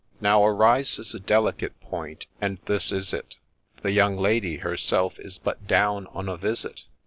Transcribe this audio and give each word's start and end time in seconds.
Now 0.19 0.43
arises 0.43 1.13
a 1.13 1.19
delicate 1.19 1.79
point, 1.79 2.25
and 2.41 2.57
this 2.65 2.91
is 2.91 3.13
it— 3.13 3.35
The 3.83 3.91
young 3.91 4.17
Lady 4.17 4.55
herself 4.57 5.19
is 5.19 5.37
but 5.37 5.67
down 5.67 6.07
on 6.07 6.27
a 6.27 6.37
visit. 6.37 6.85